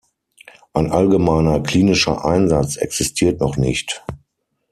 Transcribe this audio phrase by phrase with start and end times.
[0.73, 4.03] Ein allgemeiner klinischer Einsatz existiert noch nicht.